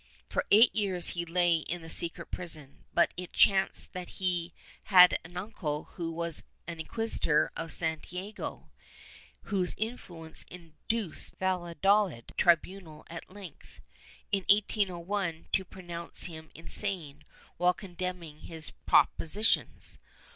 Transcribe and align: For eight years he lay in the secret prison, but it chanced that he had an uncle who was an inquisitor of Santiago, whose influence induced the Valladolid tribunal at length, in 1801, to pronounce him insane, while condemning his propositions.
For 0.27 0.45
eight 0.49 0.73
years 0.73 1.09
he 1.09 1.25
lay 1.25 1.57
in 1.57 1.83
the 1.83 1.87
secret 1.89 2.31
prison, 2.31 2.85
but 2.91 3.13
it 3.17 3.33
chanced 3.33 3.93
that 3.93 4.09
he 4.17 4.51
had 4.85 5.19
an 5.23 5.37
uncle 5.37 5.89
who 5.93 6.11
was 6.11 6.41
an 6.65 6.79
inquisitor 6.79 7.51
of 7.55 7.71
Santiago, 7.71 8.71
whose 9.43 9.75
influence 9.77 10.43
induced 10.49 11.33
the 11.33 11.37
Valladolid 11.37 12.33
tribunal 12.35 13.05
at 13.11 13.29
length, 13.29 13.79
in 14.31 14.43
1801, 14.49 15.49
to 15.53 15.63
pronounce 15.63 16.23
him 16.23 16.49
insane, 16.55 17.23
while 17.57 17.75
condemning 17.75 18.39
his 18.39 18.71
propositions. 18.87 19.99